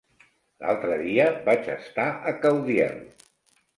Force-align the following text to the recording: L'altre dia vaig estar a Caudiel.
L'altre 0.61 0.95
dia 1.01 1.27
vaig 1.49 1.69
estar 1.75 2.07
a 2.33 2.37
Caudiel. 2.47 2.97